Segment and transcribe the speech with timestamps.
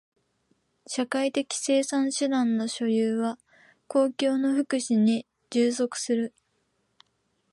[0.87, 3.37] 社会的生産手段の所有は
[3.87, 6.33] 公共の福祉に従属する。